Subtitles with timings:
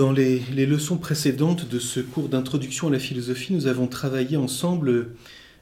[0.00, 5.08] Dans les, leçons précédentes de ce cours d'introduction à la philosophie, nous avons travaillé ensemble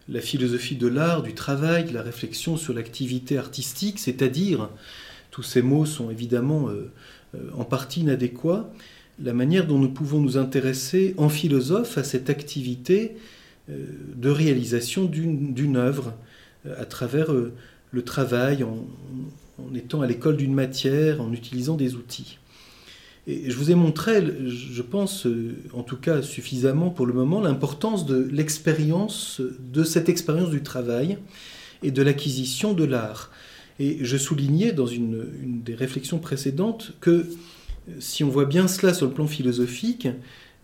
[0.09, 4.71] la philosophie de l'art, du travail, la réflexion sur l'activité artistique, c'est-à-dire,
[5.33, 6.93] tous ces mots sont évidemment euh,
[7.35, 8.71] euh, en partie inadéquats,
[9.21, 13.17] la manière dont nous pouvons nous intéresser en philosophe à cette activité
[13.69, 16.15] euh, de réalisation d'une œuvre
[16.79, 22.39] à travers le travail, en étant à l'école d'une matière, en utilisant des outils.
[23.29, 27.43] Et je vous ai montré, je pense, euh, en tout cas suffisamment pour le moment,
[27.43, 31.19] l'importance de l'expérience, de cette expérience du travail
[31.83, 33.31] et de l'acquisition de l'art.
[33.79, 35.27] Et je soulignais dans une,
[35.63, 37.27] des réflexions précédentes que euh,
[38.01, 40.09] si on voit bien cela sur le plan philosophique,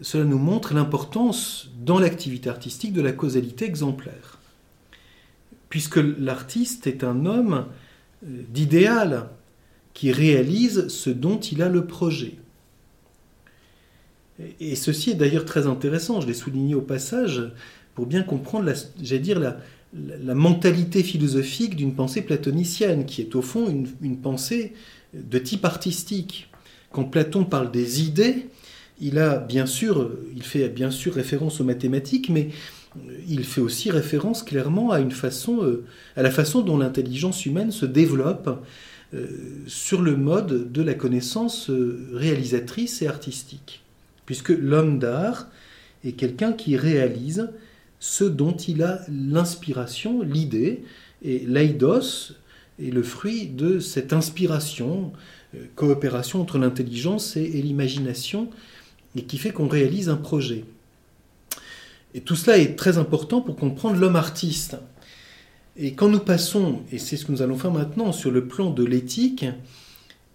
[0.00, 4.38] cela nous montre l'importance dans l'activité artistique de la causalité exemplaire.
[5.68, 7.66] Puisque l'artiste est un homme
[8.24, 9.28] euh, d'idéal
[9.92, 12.38] qui réalise ce dont il a le projet.
[14.60, 17.52] Et ceci est d'ailleurs très intéressant, je l'ai souligné au passage,
[17.94, 23.68] pour bien comprendre, la, dire, la, mentalité philosophique d'une pensée platonicienne, qui est au fond
[23.68, 24.72] une, une, pensée
[25.14, 26.50] de type artistique.
[26.90, 28.48] Quand Platon parle des idées,
[29.00, 32.50] il a bien sûr, il fait bien sûr référence aux mathématiques, mais
[33.28, 35.84] il fait aussi référence clairement à une façon, euh,
[36.16, 38.62] à la façon dont l'intelligence humaine se développe
[39.14, 39.26] euh,
[39.66, 43.83] sur le mode de la connaissance euh, réalisatrice et artistique
[44.26, 45.48] puisque l'homme d'art
[46.04, 47.50] est quelqu'un qui réalise
[48.00, 50.84] ce dont il a l'inspiration, l'idée,
[51.22, 52.34] et l'aidos
[52.78, 55.12] est le fruit de cette inspiration,
[55.54, 58.50] euh, coopération entre l'intelligence et, l'imagination,
[59.16, 60.64] et qui fait qu'on réalise un projet.
[62.14, 64.76] Et tout cela est très important pour comprendre l'homme artiste.
[65.76, 68.70] Et quand nous passons, et c'est ce que nous allons faire maintenant, sur le plan
[68.70, 69.46] de l'éthique,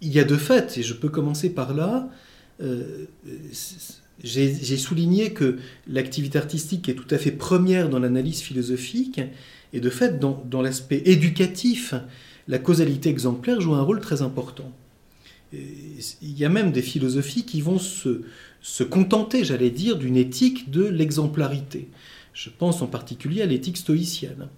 [0.00, 2.08] il y a de fait, et je peux commencer par là,
[4.22, 9.20] j'ai souligné que l'activité artistique est tout à fait première dans l'analyse philosophique,
[9.72, 11.94] et de fait, dans, l'aspect éducatif,
[12.48, 14.72] la causalité exemplaire joue un rôle très important.
[15.52, 18.22] il y a même des philosophies qui vont se,
[18.60, 21.88] se contenter, j'allais dire, d'une éthique de l'exemplarité.
[22.32, 24.48] Je pense en particulier à l'éthique stoïcienne.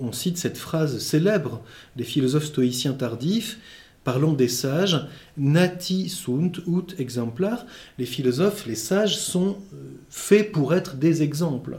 [0.00, 1.62] On cite cette phrase célèbre
[1.96, 3.58] des philosophes stoïciens tardifs
[4.04, 5.06] Parlons des sages.
[5.36, 7.66] Nati sunt ut exemplar.
[7.98, 9.76] Les philosophes, les sages sont euh,
[10.08, 11.78] faits pour être des exemples.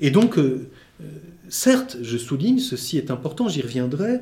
[0.00, 0.70] Et donc, euh,
[1.02, 1.04] euh,
[1.48, 4.20] certes, je souligne, ceci est important, j'y reviendrai,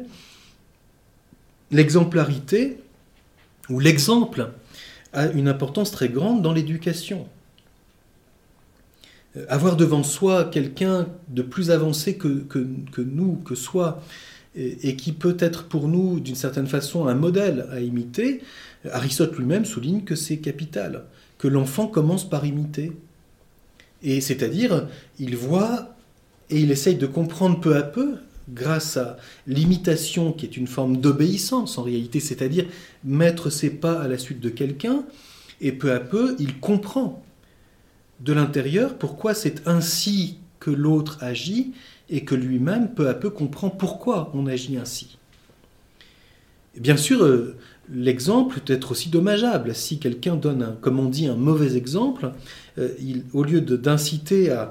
[1.70, 2.78] l'exemplarité
[3.68, 4.50] ou l'exemple
[5.12, 7.26] a une importance très grande dans l'éducation.
[9.48, 14.02] Avoir devant soi quelqu'un de plus avancé que, que, que nous, que soi,
[14.54, 18.42] et, qui peut être pour nous d'une certaine façon un modèle à imiter,
[18.90, 21.04] Aristote lui-même souligne que c'est capital,
[21.38, 22.92] que l'enfant commence par imiter.
[24.02, 25.94] Et c'est-à-dire, il voit
[26.50, 28.16] et il essaye de comprendre peu à peu,
[28.50, 32.66] grâce à l'imitation qui est une forme d'obéissance en réalité, c'est-à-dire
[33.04, 35.04] mettre ses pas à la suite de quelqu'un,
[35.60, 37.22] et peu à peu, il comprend
[38.20, 41.72] de l'intérieur pourquoi c'est ainsi que l'autre agit
[42.08, 45.18] et que lui-même peu à peu comprend pourquoi on agit ainsi.
[46.76, 47.56] bien sûr, euh,
[47.92, 49.74] l'exemple peut être aussi dommageable.
[49.74, 52.30] Si quelqu'un donne, comme on dit, un mauvais exemple,
[52.78, 52.90] euh,
[53.32, 54.70] au lieu d'inciter à,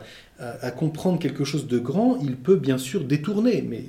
[0.72, 3.84] comprendre quelque chose de grand, il peut bien sûr détourner, mais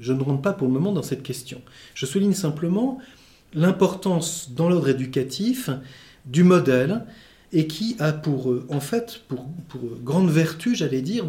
[0.00, 1.60] je ne rentre pas pour le moment dans cette question.
[1.92, 2.98] Je souligne simplement
[3.52, 5.68] l'importance dans l'ordre éducatif
[6.24, 7.04] du modèle
[7.52, 9.46] et qui a pour, euh, en fait, pour,
[10.02, 11.26] grande vertu, j'allais dire,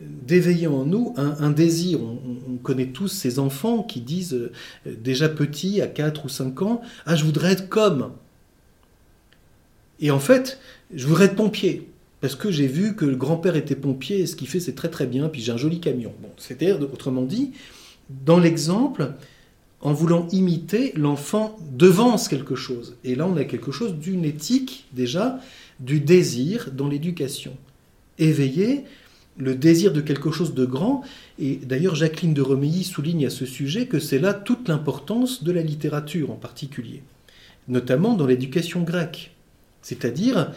[0.00, 2.00] d'éveiller en nous un, désir.
[2.02, 4.52] On, connaît tous ces enfants qui disent euh,
[4.86, 8.12] déjà petits, à 4 ou 5 ans, Ah, je voudrais être comme.
[10.00, 10.58] Et en fait,
[10.94, 11.88] je voudrais être pompier.
[12.20, 14.88] Parce que j'ai vu que le grand-père était pompier et ce qu'il fait, c'est très
[14.88, 16.12] très bien, puis j'ai un joli camion.
[16.20, 17.52] Bon, C'est-à-dire, autrement dit,
[18.24, 19.12] dans l'exemple,
[19.80, 22.96] en voulant imiter, l'enfant devance quelque chose.
[23.04, 25.38] Et là, on a quelque chose d'une éthique, déjà,
[25.80, 27.56] du désir dans l'éducation.
[28.18, 28.84] Éveiller,
[29.38, 31.02] le désir de quelque chose de grand.
[31.38, 35.52] Et d'ailleurs, Jacqueline de Romilly souligne à ce sujet que c'est là toute l'importance de
[35.52, 37.02] la littérature en particulier,
[37.68, 39.32] notamment dans l'éducation grecque.
[39.82, 40.52] C'est-à-dire,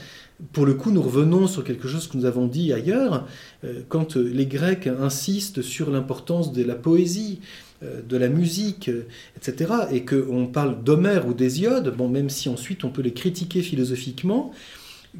[0.53, 3.27] pour le coup, nous revenons sur quelque chose que nous avons dit ailleurs,
[3.63, 7.39] euh, quand les Grecs insistent sur l'importance de la poésie,
[7.81, 12.89] de la musique, euh, etc., et qu'on parle d'Homère ou d'Hésiode, même si ensuite on
[12.89, 14.51] peut les critiquer philosophiquement,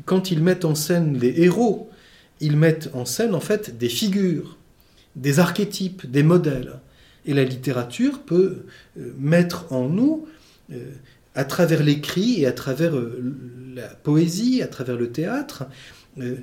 [0.05, 1.89] quand ils mettent en scène les héros
[2.39, 4.57] ils mettent en scène en fait des figures,
[5.15, 6.79] des archétypes, des modèles.
[7.25, 8.65] Et la littérature peut
[8.97, 10.27] euh, mettre en nous,
[10.71, 10.91] euh,
[11.35, 13.35] à travers l'écrit et à travers euh,
[13.75, 15.65] la poésie, à travers le théâtre,
[16.19, 16.35] euh,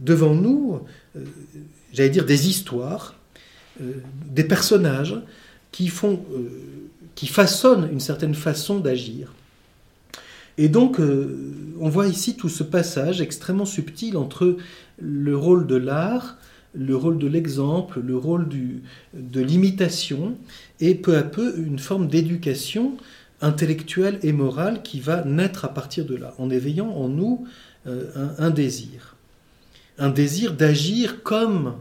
[0.00, 0.80] devant nous,
[1.92, 3.18] j'allais dire, des histoires,
[3.80, 5.16] des personnages
[5.72, 6.24] qui, font,
[7.14, 9.32] qui façonnent une certaine façon d'agir.
[10.58, 14.56] Et donc, on voit ici tout ce passage extrêmement subtil entre
[14.98, 16.38] le rôle de l'art,
[16.74, 18.48] le rôle de l'exemple, le rôle
[19.12, 20.36] de l'imitation,
[20.80, 22.96] et peu à peu une forme d'éducation
[23.40, 27.46] intellectuelle et morale qui va naître à partir de là, en éveillant en nous
[27.86, 29.16] euh, un, désir.
[29.98, 31.74] Un désir d'agir comme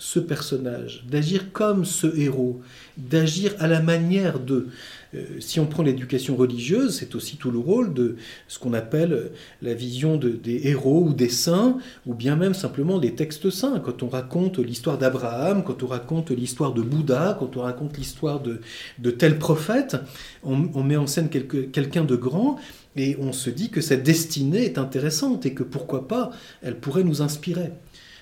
[0.00, 2.62] ce personnage, d'agir comme ce héros,
[2.96, 4.68] d'agir à la manière de.
[5.14, 8.16] Euh, si on prend l'éducation religieuse, c'est aussi tout le rôle de
[8.48, 9.30] ce qu'on appelle
[9.60, 11.76] la vision des héros ou des saints,
[12.06, 13.78] ou bien même simplement des textes saints.
[13.84, 18.40] Quand on raconte l'histoire d'Abraham, quand on raconte l'histoire de Bouddha, quand on raconte l'histoire
[18.40, 19.98] de, tel prophète,
[20.42, 22.58] on, met en scène quelqu'un de grand,
[22.96, 26.30] et on se dit que cette destinée est intéressante et que pourquoi pas,
[26.62, 27.70] elle pourrait nous inspirer.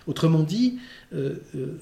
[0.08, 0.78] Autrement dit,
[1.14, 1.78] euh, euh,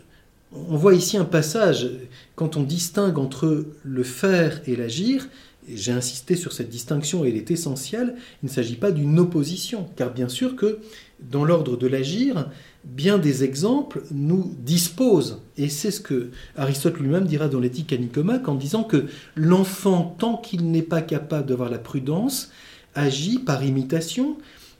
[0.52, 1.88] on voit ici un passage,
[2.34, 5.28] quand on distingue entre le faire et l'agir,
[5.72, 9.88] j'ai insisté sur cette distinction et elle est essentielle, il ne s'agit pas d'une opposition,
[9.94, 10.80] car bien sûr que
[11.20, 12.50] dans l'ordre de l'agir,
[12.84, 17.96] bien des exemples nous disposent, et c'est ce que Aristote lui-même dira dans l'éthique à
[17.96, 19.06] Nicomaque en disant que
[19.36, 22.50] l'enfant, tant qu'il n'est pas capable d'avoir la prudence,
[22.96, 24.36] agit par imitation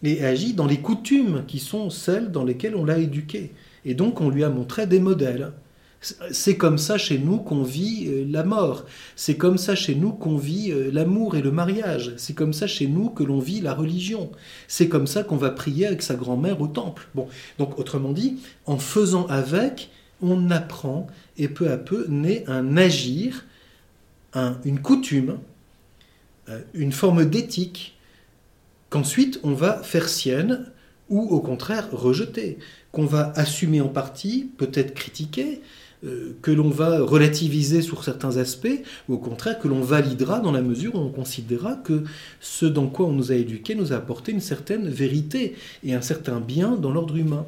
[0.06, 3.53] et agit dans les coutumes qui sont celles dans lesquelles on l'a éduqué.
[3.85, 5.53] Et donc on lui a montré des modèles.
[6.31, 8.85] C'est comme ça chez nous qu'on vit euh, la mort.
[9.17, 12.12] C'est comme ça chez nous qu'on vit euh, l'amour et le mariage.
[12.17, 14.31] C'est comme ça chez nous que l'on vit la religion.
[14.69, 17.09] C'est comme ça qu'on va prier avec sa grand-mère au temple.
[17.14, 17.26] Bon,
[17.59, 18.37] donc autrement dit,
[18.67, 19.91] en faisant avec,
[20.23, 23.44] on apprend et peu à peu naît un agir,
[24.64, 25.38] une coutume,
[26.49, 27.95] euh, une forme d'éthique
[28.91, 30.67] qu'ensuite on va faire sienne
[31.09, 32.59] ou au contraire rejeter,
[32.93, 35.61] qu'on va assumer en partie, peut-être critiquer,
[36.05, 40.53] euh, que l'on va relativiser sur certains aspects, ou au contraire que l'on validera dans
[40.53, 42.05] la mesure où on considérera que
[42.41, 46.03] ce dans quoi on nous a éduqués nous a apporté une certaine vérité et un
[46.03, 47.47] certain bien dans l'ordre humain.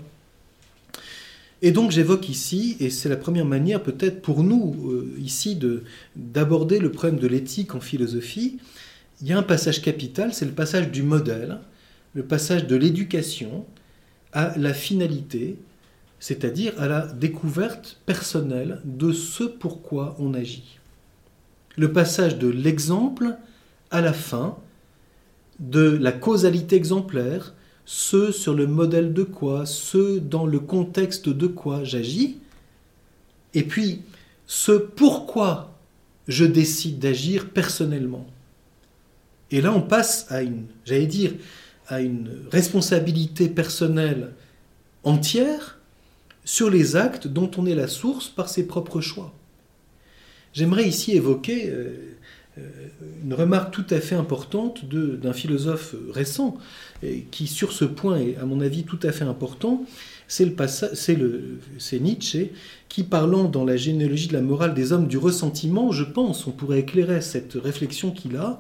[1.61, 5.59] Et donc j'évoque ici, et c'est la première manière peut-être pour nous euh, ici
[6.17, 8.59] d'aborder le problème de l'éthique en philosophie,
[9.21, 11.59] il y a un passage capital, c'est le passage du modèle,
[12.15, 13.67] le passage de l'éducation
[14.33, 15.59] à la finalité,
[16.21, 20.79] c'est-à-dire à la découverte personnelle de ce pourquoi on agit.
[21.77, 23.37] Le passage de l'exemple
[23.91, 24.57] à la fin,
[25.61, 27.55] de la causalité exemplaire,
[27.85, 32.39] ce sur le modèle de quoi, ce dans le contexte de quoi j'agis,
[33.55, 34.03] et puis
[34.47, 35.75] ce pourquoi
[36.29, 38.27] je décide d'agir personnellement.
[39.51, 41.33] Et là, on passe à une, j'allais dire,
[41.87, 44.33] à une responsabilité personnelle
[45.05, 45.79] entière
[46.45, 49.35] sur les actes dont on est la source par ses propres choix.
[50.53, 52.17] J'aimerais ici évoquer euh,
[52.59, 52.63] euh,
[53.23, 56.57] une remarque tout à fait importante d'un philosophe récent,
[57.31, 59.85] qui sur ce point est à mon avis tout à fait important,
[60.29, 62.53] c'est Nietzsche
[62.89, 66.51] qui, parlant dans la généalogie de la morale des hommes du ressentiment, je pense, on
[66.51, 68.59] pourrait éclairer cette réflexion qu'il a,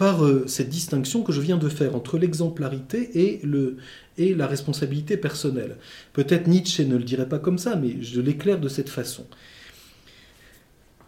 [0.00, 3.42] par euh, cette distinction que je viens de faire entre l'exemplarité et,
[4.34, 5.76] la responsabilité personnelle.
[6.14, 9.26] Peut-être Nietzsche ne le dirait pas comme ça, mais je l'éclaire de cette façon.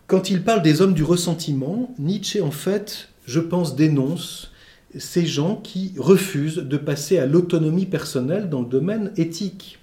[0.08, 4.52] Quand il parle des hommes du ressentiment, Nietzsche, en fait, je pense, dénonce
[4.98, 9.78] ces gens qui refusent de passer à l'autonomie personnelle dans le domaine éthique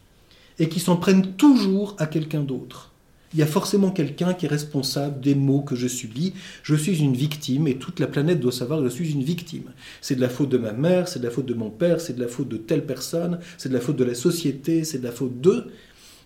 [0.59, 2.88] et qui s'en prennent toujours à quelqu'un d'autre
[3.33, 6.33] il y a forcément quelqu'un qui est responsable des maux que je subis.
[6.63, 9.71] Je suis une victime et toute la planète doit savoir que je suis une victime.
[10.01, 12.13] C'est de la faute de ma mère, c'est de la faute de mon père, c'est
[12.13, 15.03] de la faute de telle personne, c'est de la faute de la société, c'est de
[15.03, 15.71] la faute d'eux.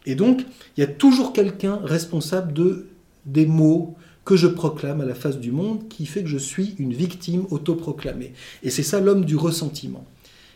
[0.06, 0.46] Et donc,
[0.78, 2.88] il y a toujours quelqu'un responsable de,
[3.26, 3.96] des maux
[4.26, 7.46] que je proclame à la face du monde qui fait que je suis une victime
[7.52, 8.34] autoproclamée.
[8.64, 10.06] Et c'est ça l'homme du ressentiment.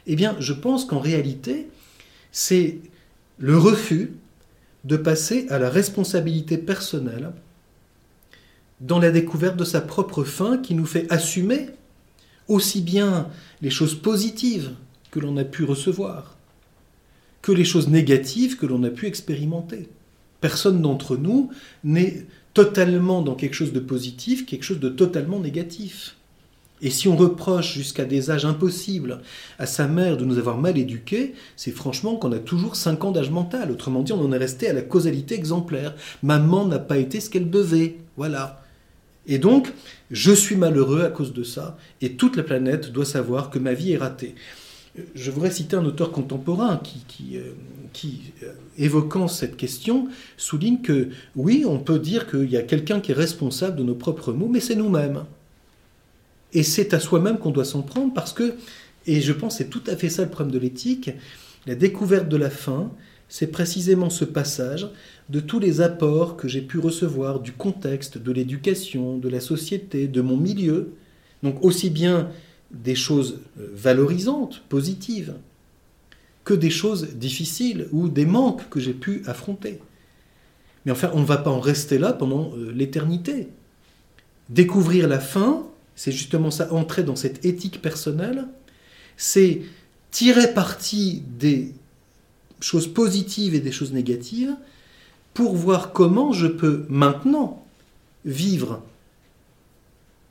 [0.06, 1.68] Eh bien, je pense qu'en réalité,
[2.32, 2.80] c'est
[3.39, 4.13] le refus
[4.88, 7.32] de passer à la responsabilité personnelle
[8.79, 11.67] dans la découverte de sa propre fin qui nous fait assumer
[12.48, 13.27] aussi bien
[13.62, 14.72] les choses positives
[15.12, 16.38] que l'on a pu recevoir
[17.48, 19.88] que les choses négatives que l'on a pu expérimenter.
[20.41, 21.50] Personne d'entre nous
[21.86, 26.16] n'est totalement dans quelque chose de positif, quelque chose de totalement négatif.
[26.81, 29.22] Et si on reproche jusqu'à des âges impossibles
[29.57, 33.12] à sa mère de nous avoir mal éduqués, c'est franchement qu'on a toujours 5 ans
[33.12, 33.72] d'âge mental.
[33.72, 35.96] Autrement dit, on en est resté à la causalité exemplaire.
[36.22, 37.98] Maman n'a pas été ce qu'elle devait.
[38.15, 38.63] Voilà.
[39.27, 39.74] Et donc,
[40.10, 43.74] je suis malheureux à cause de ça, et toute la planète doit savoir que ma
[43.74, 44.36] vie est ratée.
[45.13, 47.51] Je voudrais citer un auteur contemporain qui, euh,
[48.43, 50.07] euh, évoquant cette question,
[50.38, 53.96] souligne que oui, on peut dire qu'il y a quelqu'un qui est responsable de nos
[53.96, 55.25] propres maux, mais c'est nous-mêmes.
[56.54, 58.56] Et c'est à soi-même qu'on doit s'en prendre parce que,
[59.06, 61.12] et je pense c'est tout à fait ça le problème de l'éthique,
[61.66, 62.92] la découverte de la fin,
[63.30, 64.88] c'est précisément ce passage
[65.30, 70.08] de tous les apports que j'ai pu recevoir du contexte, de l'éducation, de la société,
[70.08, 70.94] de mon milieu,
[71.44, 72.30] donc aussi bien
[72.72, 75.34] des choses euh, valorisantes, positives,
[76.44, 79.80] que des choses difficiles ou des manques que j'ai pu affronter.
[80.86, 83.50] Mais enfin, on ne va pas en rester là pendant euh, l'éternité.
[84.50, 88.48] Découvrir la fin, c'est justement ça, entrer dans cette éthique personnelle,
[89.18, 89.63] c'est
[90.12, 91.74] tirer parti des
[92.62, 94.56] choses positives et des choses négatives
[95.34, 97.66] pour voir comment je peux maintenant
[98.25, 98.84] vivre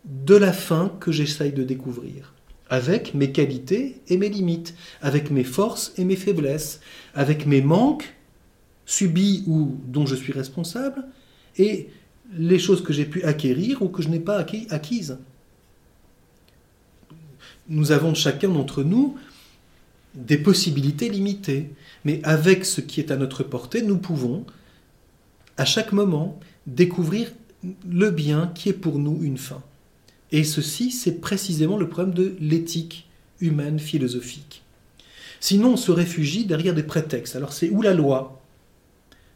[0.05, 2.33] de la fin que j'essaye de découvrir,
[2.71, 6.81] avec mes qualités et mes limites, avec mes forces et mes faiblesses,
[7.15, 8.15] avec mes manques
[8.87, 11.05] subis ou dont je suis responsable,
[11.59, 11.89] et
[12.33, 14.39] les choses que j'ai pu acquérir ou que je n'ai pas
[14.71, 15.19] acquises.
[17.69, 19.17] Nous avons chacun d'entre nous
[20.15, 21.71] des possibilités limitées.
[22.05, 24.47] Mais avec ce qui est à notre portée, nous pouvons,
[25.57, 27.33] à chaque moment, découvrir
[27.89, 29.63] le bien qui est pour nous une fin.
[30.33, 33.09] Et ceci, c'est précisément le problème de l'éthique
[33.41, 34.63] humaine philosophique.
[35.41, 37.37] Sinon, on se réfugie derrière des prétextes.
[37.37, 38.41] Alors, c'est où la loi?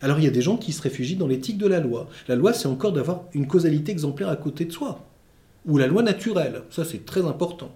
[0.00, 2.08] Alors, il y a des gens qui se réfugient dans l'éthique de la loi.
[2.26, 5.04] La loi, c'est encore d'avoir une causalité exemplaire à côté de soi.
[5.66, 6.62] Ou la loi naturelle.
[6.70, 7.70] Ça, c'est très important.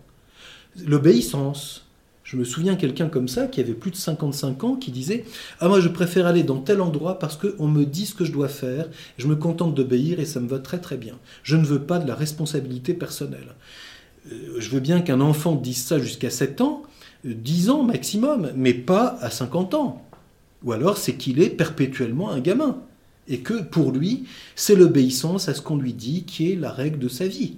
[0.86, 1.84] L'obéissance,
[2.24, 5.24] je me souviens quelqu'un comme ça qui avait plus de 55 ans qui disait
[5.60, 8.32] Ah, moi je préfère aller dans tel endroit parce qu'on me dit ce que je
[8.32, 8.88] dois faire,
[9.18, 11.14] je me contente d'obéir et ça me va très très bien.
[11.42, 13.54] Je ne veux pas de la responsabilité personnelle.
[14.32, 16.82] Euh, je veux bien qu'un enfant dise ça jusqu'à 7 ans,
[17.24, 20.02] 10 euh, ans maximum, mais pas à 50 ans.
[20.64, 22.78] Ou alors c'est qu'il est perpétuellement un gamin.
[23.28, 24.24] Et que pour lui,
[24.56, 27.56] c'est l'obéissance à ce qu'on lui dit qui est la règle de sa vie.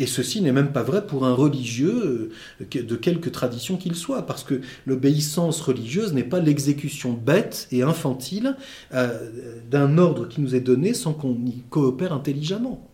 [0.00, 2.30] Et ceci n'est même pas vrai pour un religieux
[2.62, 7.82] euh, de quelque tradition qu'il soit, parce que l'obéissance religieuse n'est pas l'exécution bête et
[7.82, 8.56] infantile
[8.94, 9.30] euh,
[9.70, 12.88] d'un ordre qui nous est donné sans qu'on y coopère intelligemment.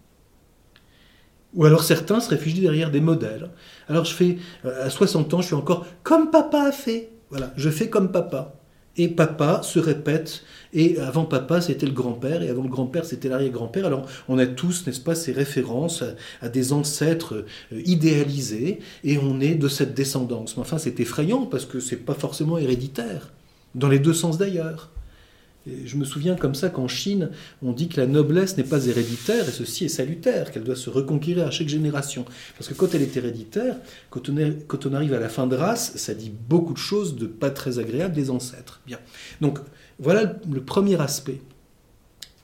[1.54, 3.50] Ou alors certains se réfugient derrière des modèles.
[3.88, 7.12] Alors je fais, euh, à 60 ans, je suis encore comme papa a fait.
[7.30, 8.56] Voilà, je fais comme papa.
[8.96, 10.42] Et papa se répète
[10.76, 13.86] et avant papa, c'était le grand-père, et avant le grand-père, c'était l'arrière-grand-père.
[13.86, 16.04] Alors on a tous, n'est-ce pas, ces références
[16.42, 20.56] à, des ancêtres euh, idéalisés, et on est de cette descendance.
[20.56, 23.32] Mais enfin, c'est effrayant parce que c'est pas forcément héréditaire,
[23.74, 24.90] dans les deux sens d'ailleurs.
[25.66, 27.30] Je me souviens comme ça qu'en Chine,
[27.60, 30.90] on dit que la noblesse n'est pas héréditaire, et ceci est salutaire, qu'elle doit se
[30.90, 32.24] reconquérir à chaque génération.
[32.56, 33.76] Parce que quand elle est héréditaire,
[34.10, 34.36] quand on,
[34.68, 37.50] quand on arrive à la fin de race, ça dit beaucoup de choses de pas
[37.50, 38.80] très agréables des ancêtres.
[38.86, 38.98] Bien.
[39.40, 39.58] Donc,
[39.98, 41.40] voilà le premier aspect.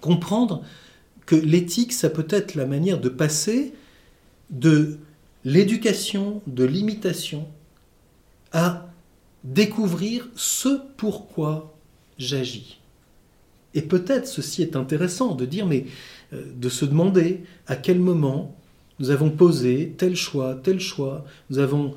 [0.00, 0.64] Comprendre
[1.24, 3.72] que l'éthique, ça peut être la manière de passer
[4.50, 4.98] de
[5.44, 7.46] l'éducation, de l'imitation,
[8.52, 8.88] à
[9.44, 11.76] découvrir ce pourquoi
[12.18, 12.81] j'agis.
[13.74, 15.86] Et peut-être ceci est intéressant de dire, mais
[16.32, 18.56] euh, de se demander à quel moment
[18.98, 21.94] nous avons posé tel choix, tel choix, nous avons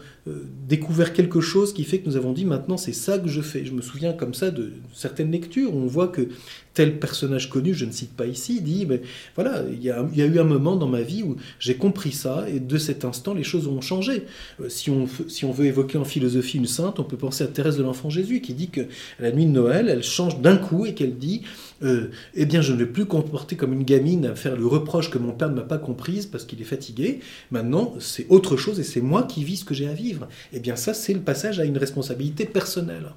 [0.67, 3.63] découvert quelque chose qui fait que nous avons dit maintenant c'est ça que je fais.
[3.63, 6.29] Je me souviens comme ça de certaines lectures où on voit que
[6.75, 9.01] tel personnage connu, je ne cite pas ici, dit mais
[9.35, 12.59] voilà, il y, a, eu un moment dans ma vie où j'ai compris ça et
[12.59, 14.23] de cet instant les choses ont changé.
[14.61, 17.47] Euh, si, on, si on veut évoquer en philosophie une sainte, on peut penser à
[17.47, 18.81] Thérèse de l'Enfant Jésus qui dit que
[19.19, 21.43] la nuit de Noël, elle change d'un coup et qu'elle dit
[21.83, 25.09] euh, eh bien je ne vais plus comporter comme une gamine à faire le reproche
[25.09, 27.19] que mon père ne m'a pas comprise parce qu'il est fatigué.
[27.51, 30.14] Maintenant, c'est autre chose et c'est moi qui vis ce que j'ai à vivre.
[30.53, 33.11] Eh bien ça, c'est le passage à une responsabilité personnelle.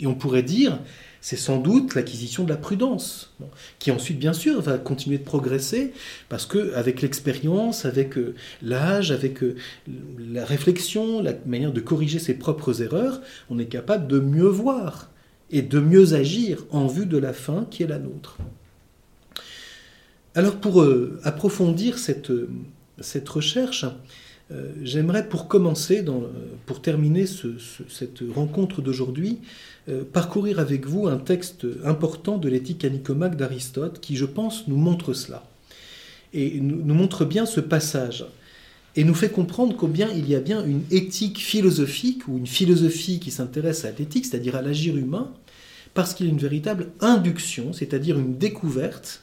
[0.00, 0.78] Et on pourrait dire,
[1.20, 3.34] c'est sans doute l'acquisition de la prudence,
[3.78, 5.92] qui ensuite, bien sûr, va continuer de progresser,
[6.28, 9.56] parce que avec l'expérience, avec euh, l'âge, avec euh,
[10.18, 13.20] la réflexion, la manière de corriger ses propres erreurs,
[13.50, 15.10] on est capable de mieux voir
[15.50, 18.38] et de mieux agir en vue de la fin qui est la nôtre.
[20.34, 22.30] Alors pour euh, approfondir cette,
[23.00, 23.86] cette recherche,
[24.50, 26.04] euh, j'aimerais pour commencer,
[26.64, 29.38] pour terminer cette rencontre d'aujourd'hui,
[29.88, 34.76] euh, parcourir avec vous un texte important de l'éthique anicomaque d'Aristote qui, je pense, nous
[34.76, 35.44] montre cela.
[36.32, 38.24] Et nous, nous montre bien ce passage.
[38.96, 43.20] Et nous fait comprendre combien il y a bien une éthique philosophique ou une philosophie
[43.20, 45.30] qui s'intéresse à l'éthique, c'est-à-dire à l'agir humain,
[45.94, 49.22] parce qu'il y a une véritable induction, c'est-à-dire une découverte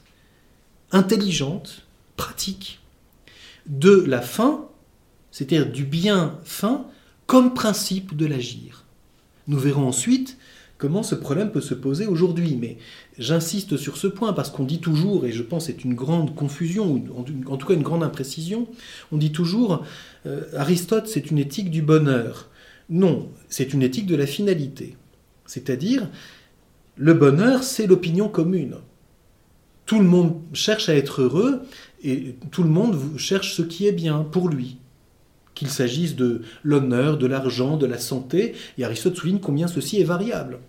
[0.91, 2.79] intelligente pratique
[3.67, 4.67] de la fin,
[5.35, 6.85] c'est-à-dire du bien fin,
[7.25, 8.85] comme principe de l'agir.
[9.49, 10.37] Nous verrons ensuite
[10.77, 12.77] comment ce problème peut se poser aujourd'hui, mais
[13.17, 16.89] j'insiste sur ce point parce qu'on dit toujours, et je pense c'est une grande confusion,
[16.89, 17.03] ou
[17.47, 18.69] en tout cas une grande imprécision,
[19.11, 19.83] on dit toujours
[20.25, 22.49] euh, Aristote c'est une éthique du bonheur.
[22.89, 24.95] Non, c'est une éthique de la finalité.
[25.45, 26.09] C'est-à-dire,
[26.95, 28.77] le bonheur, c'est l'opinion commune.
[29.85, 31.63] Tout le monde cherche à être heureux
[32.05, 34.77] et tout le monde cherche ce qui est bien pour lui.
[35.55, 40.05] Qu'il s'agisse de l'honneur, de l'argent, de la santé, et Aristote souligne combien ceci est
[40.05, 40.59] variable.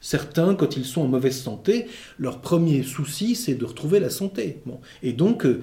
[0.00, 4.62] Certains, quand ils sont en mauvaise santé, leur premier souci, c'est de retrouver la santé.
[5.02, 5.60] Et donc, euh,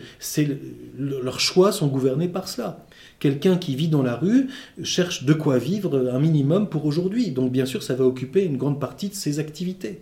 [0.98, 2.86] leurs choix sont gouvernés par cela.
[3.20, 4.50] Quelqu'un qui vit dans la rue
[4.84, 7.32] cherche de quoi vivre un minimum pour aujourd'hui.
[7.32, 10.02] Donc, bien sûr, ça va occuper une grande partie de ses activités.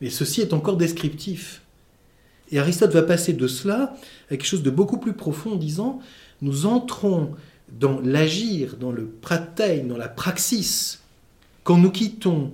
[0.00, 1.62] Mais ceci est encore descriptif.
[2.50, 3.94] Et Aristote va passer de cela
[4.26, 6.00] à quelque chose de beaucoup plus profond en disant
[6.42, 7.30] nous entrons
[7.70, 11.00] dans l'agir, dans le pratein, dans la praxis,
[11.64, 12.52] quand nous quittons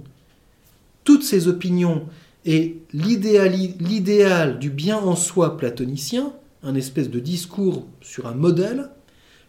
[1.05, 2.07] toutes ces opinions
[2.45, 8.91] et l'idéal du bien en soi platonicien, un espèce de discours sur un modèle,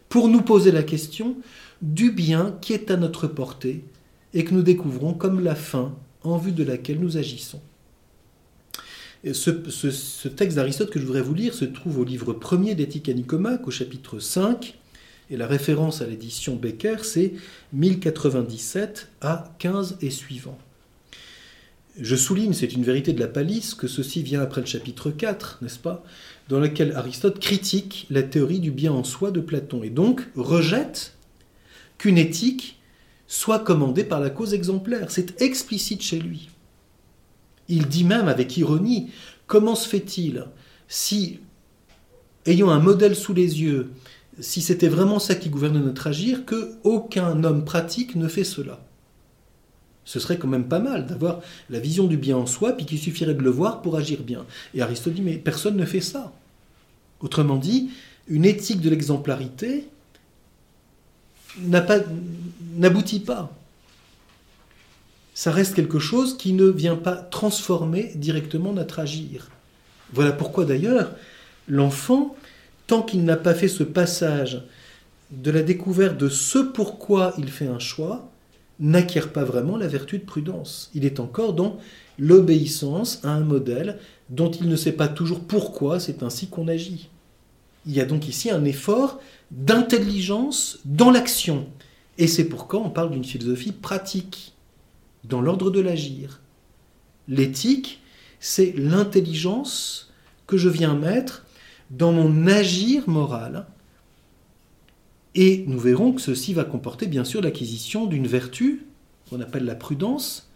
[0.08, 1.36] pour nous poser la question
[1.82, 3.84] du bien qui est à notre portée
[4.34, 7.60] et que nous découvrons comme la fin en vue de laquelle nous agissons.
[9.32, 13.12] ce, texte d'Aristote que je voudrais vous lire se trouve au livre premier d'Éthique à
[13.12, 14.78] Nicomaque, au chapitre 5,
[15.30, 17.32] et la référence à l'édition Becker, c'est
[17.72, 20.58] 1097 à 15 et suivant.
[21.98, 25.58] Je souligne, c'est une vérité de la palisse, que ceci vient après le chapitre 4,
[25.62, 26.04] n'est-ce pas
[26.48, 31.14] Dans lequel Aristote critique la théorie du bien en soi de Platon et donc rejette
[31.98, 32.80] qu'une éthique
[33.26, 35.10] soit commandée par la cause exemplaire.
[35.10, 36.48] C'est explicite chez lui.
[37.68, 39.10] Il dit même avec ironie
[39.46, 40.46] comment se fait-il
[40.88, 41.38] si,
[42.46, 43.90] ayant un modèle sous les yeux,
[44.40, 48.80] si c'était vraiment ça qui gouverne notre agir, que aucun homme pratique ne fait cela
[50.10, 52.98] ce serait quand même pas mal d'avoir la vision du bien en soi, puis qu'il
[52.98, 54.44] suffirait de le voir pour agir bien.
[54.74, 56.32] Et Aristote dit, mais personne ne fait ça.
[57.20, 57.90] Autrement dit,
[58.26, 59.86] une éthique de l'exemplarité
[62.76, 63.52] n'aboutit pas.
[65.32, 69.48] Ça reste quelque chose qui ne vient pas transformer directement notre agir.
[70.12, 71.12] Voilà pourquoi d'ailleurs,
[71.68, 72.34] l'enfant,
[72.90, 74.64] tant qu'il n'a pas fait ce passage
[75.30, 78.28] de la découverte de ce pourquoi il fait un choix,
[78.80, 80.90] n'acquiert pas vraiment la vertu de prudence.
[80.92, 81.78] Il est encore dans
[82.18, 87.10] l'obéissance à un modèle dont il ne sait pas toujours pourquoi c'est ainsi qu'on agit.
[87.86, 89.20] Il y a donc ici un effort
[89.52, 91.68] d'intelligence dans l'action.
[92.18, 94.54] Et c'est pourquoi on parle d'une philosophie pratique,
[95.22, 96.40] dans l'ordre de l'agir.
[97.28, 98.00] L'éthique,
[98.40, 100.10] c'est l'intelligence
[100.48, 101.46] que je viens mettre
[101.90, 103.66] dans mon agir moral
[105.34, 108.86] et nous verrons que ceci va comporter bien sûr l'acquisition d'une vertu,
[109.28, 110.50] qu'on appelle la prudence,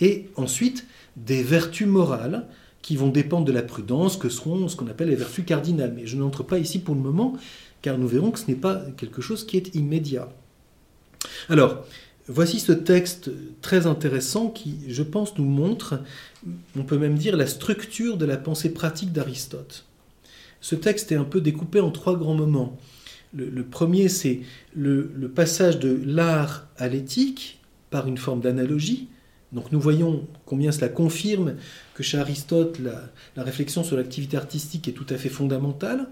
[0.00, 2.46] et ensuite des vertus morales
[2.80, 5.92] qui vont dépendre de la prudence, que seront ce qu'on appelle les vertus cardinales.
[5.94, 7.36] Mais je n'entre pas ici pour le moment,
[7.82, 10.28] car nous verrons que ce n'est pas quelque chose qui est immédiat.
[11.48, 11.84] Alors,
[12.28, 16.00] voici ce texte très intéressant qui, je pense, nous montre,
[16.76, 19.87] on peut même dire, la structure de la pensée pratique d'Aristote.
[20.60, 22.78] Ce texte est un peu découpé en trois grands moments.
[23.34, 24.40] Le, premier, c'est
[24.74, 29.08] le, passage de l'art à l'éthique par une forme d'analogie.
[29.52, 31.54] Donc nous voyons combien cela confirme
[31.94, 36.08] que chez Aristote, la, réflexion sur l'activité artistique est tout à fait fondamentale.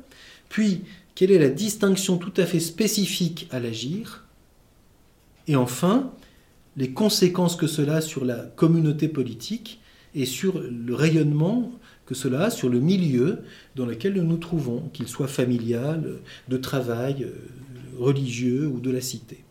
[0.49, 0.83] Puis,
[1.15, 4.27] quelle est la distinction tout à fait spécifique à l'agir?
[5.49, 6.13] Et enfin,
[6.77, 9.81] les conséquences que cela a sur la communauté politique
[10.15, 11.73] et sur le rayonnement
[12.07, 13.41] que cela sur le milieu
[13.75, 17.33] dans lequel nous nous trouvons, qu'il soit familial, de travail, euh,
[17.99, 19.45] religieux ou de la cité.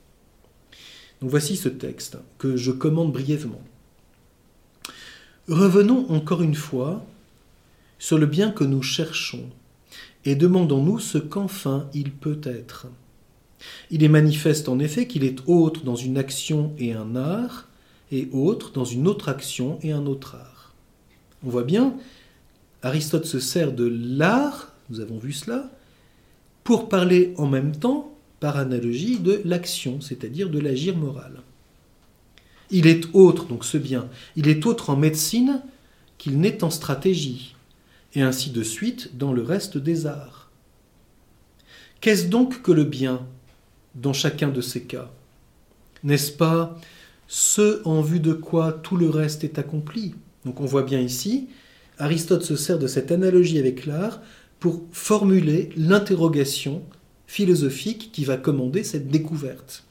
[1.22, 3.62] Donc voici ce texte que je commande brièvement.
[5.48, 7.06] Revenons encore une fois
[8.00, 9.50] sur le bien que nous cherchons
[10.24, 12.88] et demandons-nous ce qu'enfin il peut être.
[13.90, 17.68] Il est manifeste en effet qu'il est autre dans une action et un art,
[18.12, 20.74] et autre dans une autre action et un autre art.
[21.46, 21.96] On voit bien
[22.86, 25.72] Aristote se sert de l'art, nous avons vu cela,
[26.64, 31.42] pour parler en même temps, par analogie, de l'action, c'est-à-dire de l'agir moral.
[32.70, 35.64] Il est autre, donc ce bien, il est autre en médecine
[36.20, 37.56] qu'il n'est en stratégie,
[38.14, 40.52] et ainsi de suite dans le reste des arts.
[42.02, 43.26] Qu'est-ce donc que le bien
[43.96, 45.10] dans chacun de ces cas?
[46.04, 46.80] N'est-ce pas
[47.28, 50.14] ce en vue de quoi tout le reste est accompli?
[50.46, 51.48] Donc on voit bien ici
[51.98, 54.22] Aristote se sert de cette analogie avec l'art
[54.60, 56.84] pour formuler l'interrogation
[57.28, 59.84] philosophique qui va commander cette découverte.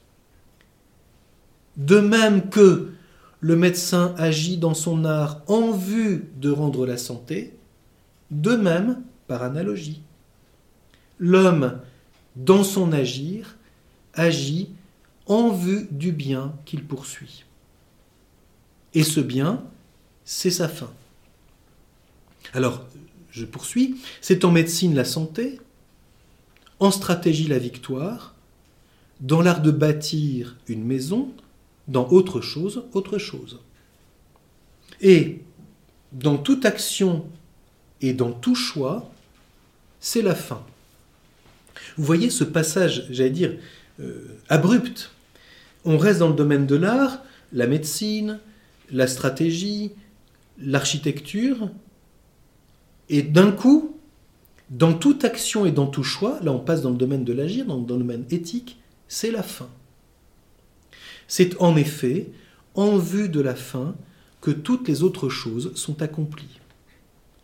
[1.77, 2.91] De même que
[3.41, 7.55] le médecin agit dans son art en vue de rendre la santé,
[8.31, 10.03] de même, par analogie,
[11.19, 11.79] l'homme,
[12.37, 13.57] dans son agir,
[14.15, 14.71] agit
[15.27, 17.45] en vue du bien qu'il poursuit.
[18.95, 19.63] Et ce bien,
[20.25, 20.91] c'est sa fin.
[22.55, 22.87] Alors,
[23.33, 25.61] je poursuis, c'est en médecine la santé,
[26.79, 28.35] en stratégie la victoire,
[29.21, 31.33] dans l'art de bâtir une maison,
[31.89, 33.61] dans autre chose, autre chose.
[35.01, 35.41] Et
[36.13, 37.27] dans toute action
[38.01, 39.11] et dans tout choix,
[39.99, 40.65] c'est la fin.
[41.97, 43.55] Vous voyez ce passage, j'allais dire,
[43.99, 45.11] euh, abrupt.
[45.85, 48.39] On reste dans le domaine de l'art, la médecine,
[48.93, 49.91] la stratégie,
[50.59, 51.69] l'architecture,
[53.09, 53.97] et d'un coup,
[54.71, 57.67] dans toute action et dans tout choix, là on passe dans le domaine de l'agir,
[57.67, 59.69] dans, le domaine éthique, c'est la fin.
[61.29, 62.29] C'est en effet
[62.75, 63.95] en vue de la fin
[64.41, 66.61] que toutes les autres choses sont accomplies.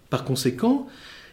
[0.09, 0.87] Par conséquent,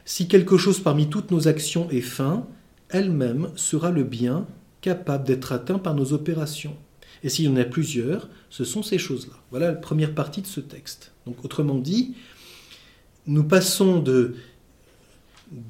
[0.06, 2.46] si quelque chose parmi toutes nos actions est fin,
[2.90, 4.46] elle-même sera le bien
[4.82, 6.76] capable d'être atteint par nos opérations.
[7.24, 9.34] Et s'il y en a plusieurs, ce sont ces choses-là.
[9.50, 11.12] Voilà la première partie de ce texte.
[11.26, 12.16] Donc autrement dit,
[13.28, 14.36] nous passons de,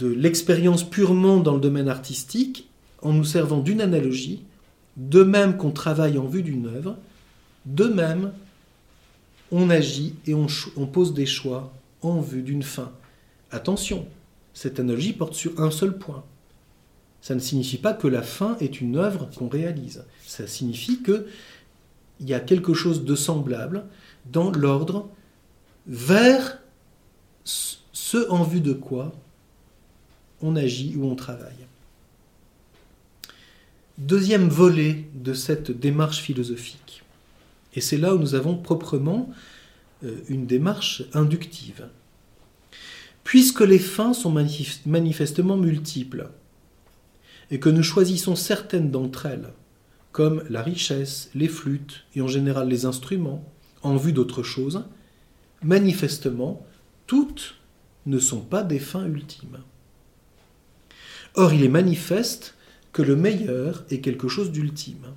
[0.02, 2.70] l'expérience purement dans le domaine artistique
[3.02, 4.44] en nous servant d'une analogie,
[4.96, 6.98] de même qu'on travaille en vue d'une œuvre,
[7.66, 8.32] de même
[9.52, 12.92] on agit et on, on pose des choix en vue d'une fin.
[13.52, 14.06] Attention,
[14.54, 16.24] cette analogie porte sur un seul point.
[17.22, 20.04] Ça ne signifie pas que la fin est une œuvre qu'on réalise.
[20.26, 21.26] Ça signifie qu'il
[22.22, 23.86] y a quelque chose de semblable
[24.32, 25.10] dans l'ordre
[25.88, 26.60] vers
[27.48, 29.14] ce en vue de quoi
[30.42, 31.66] on agit ou on travaille.
[33.98, 37.04] Deuxième volet de cette démarche philosophique.
[37.74, 39.32] Et c'est là où nous avons proprement
[40.04, 41.88] euh, une démarche inductive.
[43.24, 44.32] Puisque les fins sont
[44.86, 46.30] manifestement multiples,
[47.50, 49.50] et que nous choisissons certaines d'entre elles,
[50.12, 53.44] comme la richesse, les flûtes et en général les instruments,
[53.84, 54.84] en vue d'autre chose,
[55.64, 56.66] manifestement,
[57.08, 57.56] toutes
[58.06, 59.60] ne sont pas des fins ultimes.
[61.36, 62.56] Or, il est manifeste
[62.94, 65.14] que le meilleur est quelque chose d'ultime.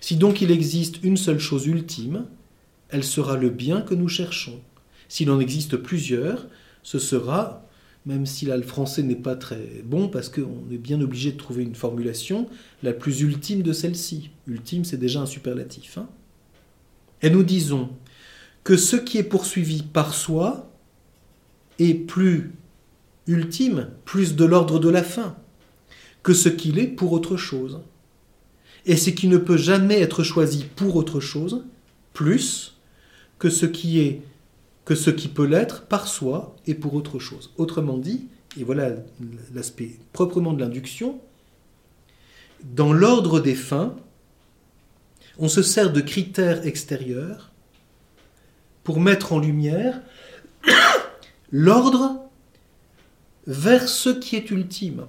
[0.00, 2.26] Si donc il existe une seule chose ultime,
[2.88, 4.60] elle sera le bien que nous cherchons.
[5.08, 6.46] S'il en existe plusieurs,
[6.82, 7.66] ce sera,
[8.06, 11.36] même si là le français n'est pas très bon, parce qu'on est bien obligé de
[11.36, 12.48] trouver une formulation,
[12.82, 14.30] la plus ultime de celle-ci.
[14.46, 15.98] Ultime, c'est déjà un superlatif.
[15.98, 16.08] Hein.
[17.22, 17.90] Et nous disons
[18.64, 20.70] que ce qui est poursuivi par soi
[21.78, 22.52] est plus
[23.26, 25.36] ultime, plus de l'ordre de la fin,
[26.22, 27.80] que ce qu'il est pour autre chose.
[28.86, 31.64] Et ce qui ne peut jamais être choisi pour autre chose,
[32.12, 32.78] plus
[33.38, 34.22] que ce qui est
[34.84, 37.52] que ce qui peut l'être par soi et pour autre chose.
[37.56, 38.90] Autrement dit, et voilà
[39.54, 41.20] l'aspect proprement de l'induction,
[42.62, 43.96] dans l'ordre des fins,
[45.38, 47.53] on se sert de critères extérieurs
[48.84, 50.00] pour mettre en lumière
[51.50, 52.20] l'ordre
[53.46, 55.06] vers ce qui est ultime.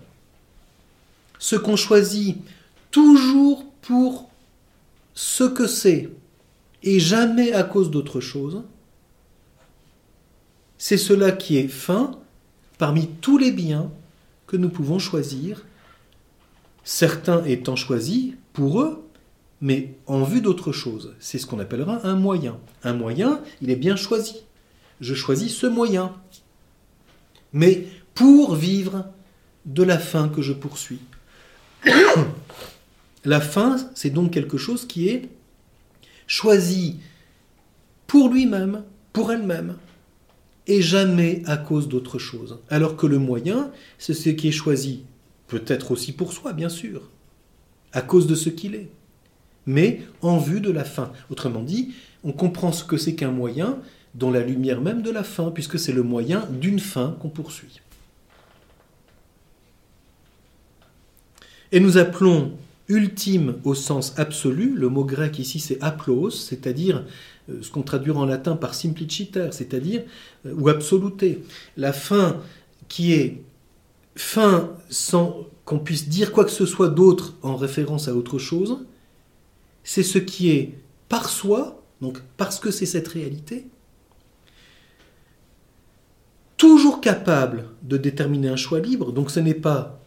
[1.37, 2.37] Ce qu'on choisit
[2.91, 4.29] toujours pour
[5.13, 6.09] ce que c'est
[6.83, 8.63] et jamais à cause d'autre chose,
[10.77, 12.17] c'est cela qui est fin
[12.77, 13.91] parmi tous les biens
[14.47, 15.65] que nous pouvons choisir,
[16.83, 19.04] certains étant choisis pour eux,
[19.61, 21.15] mais en vue d'autre chose.
[21.19, 22.57] C'est ce qu'on appellera un moyen.
[22.83, 24.43] Un moyen, il est bien choisi.
[25.01, 26.13] Je choisis ce moyen.
[27.53, 29.05] Mais pour vivre
[29.65, 30.99] de la fin que je poursuis.
[33.25, 35.29] la fin, c'est donc quelque chose qui est
[36.27, 36.99] choisi
[38.07, 39.77] pour lui-même, pour elle-même,
[40.67, 42.59] et jamais à cause d'autre chose.
[42.69, 45.03] Alors que le moyen, c'est ce qui est choisi,
[45.47, 47.09] peut-être aussi pour soi, bien sûr,
[47.93, 48.89] à cause de ce qu'il est,
[49.65, 51.11] mais en vue de la fin.
[51.29, 53.79] Autrement dit, on comprend ce que c'est qu'un moyen
[54.13, 57.81] dans la lumière même de la fin, puisque c'est le moyen d'une fin qu'on poursuit.
[61.71, 62.53] Et nous appelons
[62.87, 67.03] ultime au sens absolu, le mot grec ici c'est aplos, c'est-à-dire
[67.49, 70.03] euh, ce qu'on traduit en latin par simpliciter, c'est-à-dire
[70.45, 71.43] euh, ou absoluté.
[71.77, 72.37] La fin
[72.87, 73.41] qui est
[74.15, 78.85] fin sans qu'on puisse dire quoi que ce soit d'autre en référence à autre chose,
[79.85, 80.73] c'est ce qui est
[81.07, 83.67] par soi, donc parce que c'est cette réalité,
[86.57, 90.01] toujours capable de déterminer un choix libre, donc ce n'est pas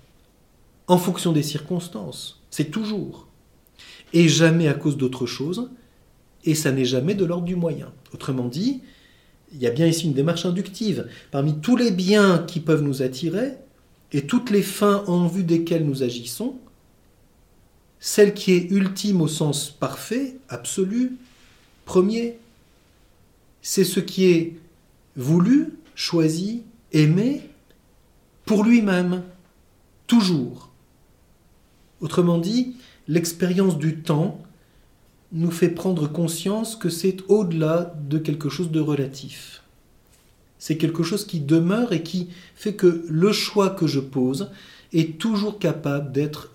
[0.88, 3.28] en fonction des circonstances, c'est toujours,
[4.12, 5.70] et jamais à cause d'autre chose,
[6.44, 7.92] et ça n'est jamais de l'ordre du moyen.
[8.12, 8.82] Autrement dit,
[9.52, 11.08] il y a bien ici une démarche inductive.
[11.30, 13.52] Parmi tous les biens qui peuvent nous attirer,
[14.12, 16.56] et toutes les fins en vue desquelles nous agissons,
[18.00, 21.16] celle qui est ultime au sens parfait, absolu,
[21.84, 22.38] premier,
[23.62, 24.56] c'est ce qui est
[25.16, 27.42] voulu, choisi, aimé
[28.44, 29.22] pour lui-même,
[30.06, 30.70] toujours.
[32.00, 32.76] Autrement dit,
[33.08, 34.40] l'expérience du temps
[35.32, 39.62] nous fait prendre conscience que c'est au-delà de quelque chose de relatif.
[40.58, 44.50] C'est quelque chose qui demeure et qui fait que le choix que je pose
[44.92, 46.50] est toujours capable d'être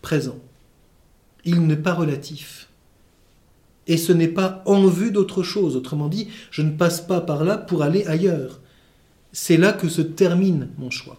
[0.00, 0.38] présent.
[1.44, 2.68] Il n'est pas relatif.
[3.86, 5.76] Et ce n'est pas en vue d'autre chose.
[5.76, 8.60] Autrement dit, je ne passe pas par là pour aller ailleurs.
[9.32, 11.18] C'est là que se termine mon choix.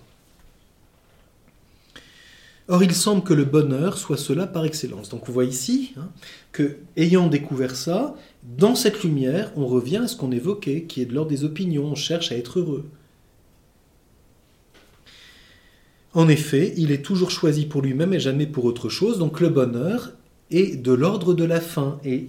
[2.70, 5.10] Or, il semble que le bonheur soit cela par excellence.
[5.10, 6.10] Donc, on voit ici hein,
[6.54, 8.16] que, ayant découvert ça,
[8.58, 11.86] dans cette lumière, on revient à ce qu'on évoquait, qui est de l'ordre des opinions.
[11.86, 12.90] On cherche à être heureux.
[16.14, 19.18] En effet, il est toujours choisi pour lui-même et jamais pour autre chose.
[19.18, 20.12] Donc, le bonheur
[20.52, 22.00] est de l'ordre de la fin.
[22.06, 22.28] Et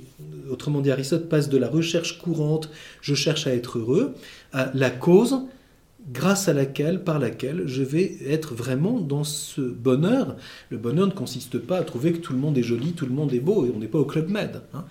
[0.51, 2.71] autrement dit, Aristote passe de la recherche courante,
[3.03, 4.15] je cherche à être heureux,
[4.53, 5.43] à la cause
[6.13, 10.37] grâce à laquelle, par laquelle je vais être vraiment dans ce bonheur.
[10.71, 13.15] Le bonheur ne consiste pas à trouver que tout le monde est joli, tout le
[13.15, 14.63] monde est beau, et on n'est pas au Club Med.
[14.75, 14.85] Hein.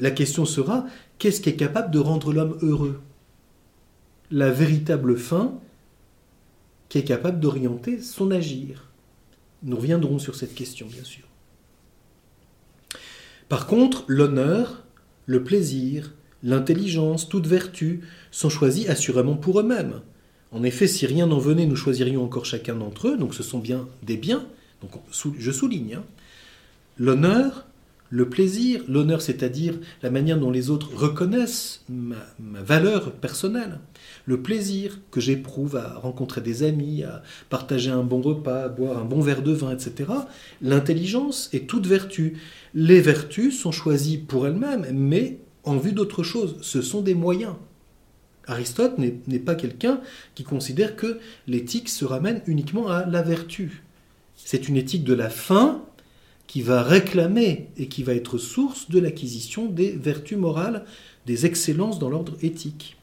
[0.00, 0.86] La question sera,
[1.18, 3.00] qu'est-ce qui est capable de rendre l'homme heureux?
[4.30, 5.54] La véritable fin
[6.88, 8.88] qui est capable d'orienter son agir.
[9.62, 11.24] Nous reviendrons sur cette question, bien sûr.
[13.48, 14.84] Par contre, l'honneur,
[15.26, 20.00] le plaisir, l'intelligence, toute vertu sont choisis assurément pour eux-mêmes.
[20.52, 23.58] En effet, si rien n'en venait, nous choisirions encore chacun d'entre eux, donc ce sont
[23.58, 24.46] bien des biens.
[24.80, 24.92] Donc
[25.38, 25.96] je souligne.
[25.96, 26.04] Hein.
[26.98, 27.66] L'honneur,
[28.10, 33.80] le plaisir, l'honneur c'est-à-dire la manière dont les autres reconnaissent ma, valeur personnelle,
[34.24, 38.98] le plaisir que j'éprouve à rencontrer des amis, à partager un bon repas, à boire
[38.98, 40.10] un bon verre de vin, etc.
[40.62, 42.38] L'intelligence et toute vertu.
[42.74, 46.56] Les vertus sont choisies pour elles-mêmes, mais en vue d'autre chose.
[46.62, 47.54] Ce sont des moyens.
[48.46, 50.00] Aristote n'est pas quelqu'un
[50.34, 53.82] qui considère que l'éthique se ramène uniquement à la vertu.
[54.34, 55.84] C'est une éthique de la fin
[56.48, 60.84] qui va réclamer et qui va être source de l'acquisition des vertus morales,
[61.26, 62.96] des excellences dans l'ordre éthique.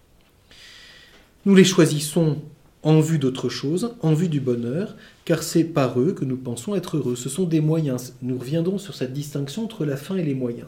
[1.45, 2.41] Nous les choisissons
[2.81, 6.75] en vue d'autre chose, en vue du bonheur, car c'est par eux que nous pensons
[6.75, 7.15] être heureux.
[7.15, 8.15] Ce sont des moyens.
[8.23, 10.67] Nous reviendrons sur cette distinction entre la fin et les moyens.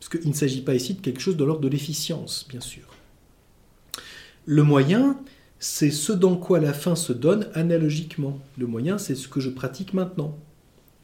[0.00, 2.84] Parce qu'il ne s'agit pas ici de quelque chose de l'ordre de l'efficience, bien sûr.
[4.46, 5.18] Le moyen,
[5.58, 8.40] c'est ce dans quoi la fin se donne analogiquement.
[8.56, 10.38] Le moyen, c'est ce que je pratique maintenant.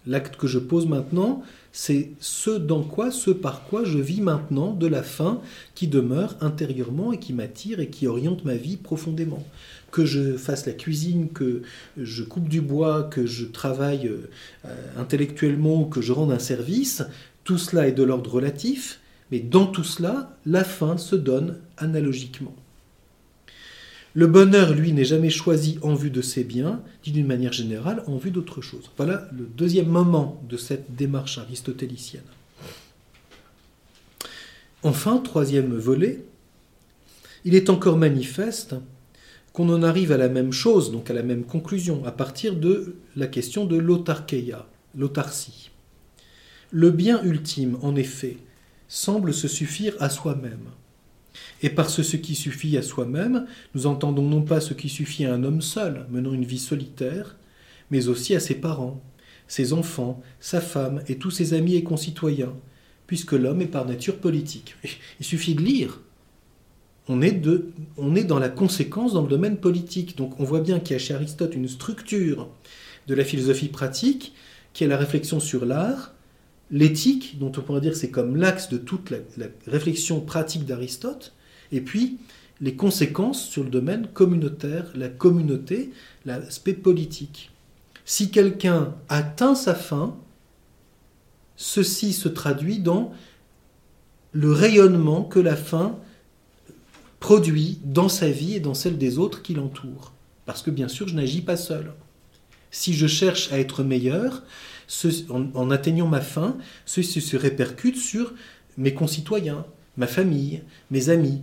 [0.07, 4.73] L'acte que je pose maintenant, c'est ce dans quoi, ce par quoi je vis maintenant
[4.73, 5.41] de la fin
[5.75, 9.45] qui demeure intérieurement et qui m'attire et qui oriente ma vie profondément.
[9.91, 11.63] Que je fasse la cuisine, que
[11.97, 17.03] je coupe du bois, que je travaille euh, intellectuellement que je rende un service,
[17.45, 22.55] tout cela est de l'ordre relatif, mais dans tout cela, la fin se donne analogiquement.
[24.15, 28.03] Le bonheur, lui, n'est jamais choisi en vue de ses biens, dit d'une manière générale
[28.07, 28.91] en vue d'autre chose.
[28.97, 32.23] Voilà le deuxième moment de cette démarche aristotélicienne.
[34.83, 36.25] Enfin, troisième volet,
[37.45, 38.75] il est encore manifeste
[39.53, 42.97] qu'on en arrive à la même chose, donc à la même conclusion, à partir de
[43.17, 44.67] la question de l'autarkeia,
[44.97, 45.71] l'autarcie.
[46.71, 48.37] Le bien ultime, en effet,
[48.89, 50.71] semble se suffire à soi-même.
[51.63, 55.35] Et par ce, qui suffit à soi-même, nous entendons non pas ce qui suffit à
[55.35, 57.37] un homme seul, menant une vie solitaire,
[57.91, 59.03] mais aussi à ses parents,
[59.49, 62.55] ses enfants, sa femme et tous ses amis et concitoyens,
[63.07, 64.77] puisque l'homme est par nature politique.
[65.21, 66.01] Il suffit de lire.
[67.09, 70.17] On est, de, on est dans la conséquence dans le domaine politique.
[70.17, 72.49] Donc on voit bien qu'il y a chez Aristote une structure
[73.07, 74.35] de la philosophie pratique
[74.75, 76.15] qui est la réflexion sur l'art,
[76.71, 79.19] l'éthique, dont on pourrait dire c'est comme l'axe de toute la,
[79.67, 81.35] réflexion pratique d'Aristote,
[81.73, 82.19] et puis
[82.61, 85.93] les conséquences sur le domaine communautaire, la communauté,
[86.25, 87.51] l'aspect politique.
[88.05, 90.17] Si quelqu'un atteint sa fin,
[91.57, 93.13] ceci se traduit dans
[94.33, 95.99] le rayonnement que la fin
[97.21, 100.13] produit dans sa vie et dans celle des autres qui l'entourent.
[100.47, 101.93] Parce que bien sûr, je n'agis pas seul.
[102.71, 104.43] Si je cherche à être meilleur,
[105.29, 108.33] en, atteignant ma fin, ceci se répercute sur
[108.77, 111.43] mes concitoyens, ma famille, mes amis.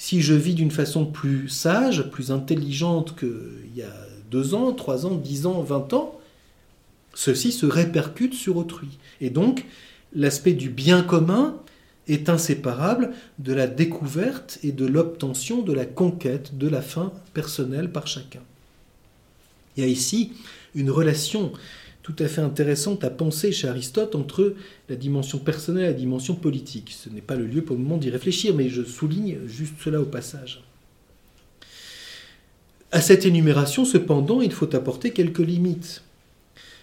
[0.00, 3.94] Si je vis d'une façon plus sage, plus intelligente qu'il y a
[4.30, 6.18] deux ans, trois ans, dix ans, vingt ans,
[7.12, 8.96] ceci se répercute sur autrui.
[9.20, 9.66] Et donc,
[10.14, 11.54] l'aspect du bien commun
[12.08, 13.10] est inséparable
[13.40, 18.40] de la découverte et de l'obtention de la conquête de la fin personnelle par chacun.
[19.76, 20.32] Il y a ici
[20.74, 21.52] une relation
[22.10, 24.54] tout à fait intéressante à penser chez Aristote entre
[24.88, 26.92] la dimension personnelle et la dimension politique.
[26.98, 30.00] Ce n'est pas le lieu pour le moment d'y réfléchir, mais je souligne juste cela
[30.00, 30.64] au passage.
[32.90, 36.02] À cette énumération, cependant, il faut apporter quelques limites.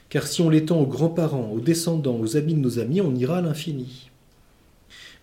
[0.09, 3.39] Car si on l'étend aux grands-parents, aux descendants, aux amis de nos amis, on ira
[3.39, 4.09] à l'infini.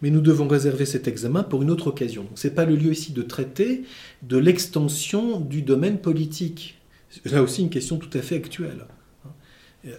[0.02, 2.26] Mais nous devons réserver cet examen pour une autre occasion.
[2.34, 3.84] Ce n'est pas le lieu ici de traiter
[4.22, 6.78] de l'extension du domaine politique.
[7.24, 8.84] Là aussi une question tout à fait actuelle.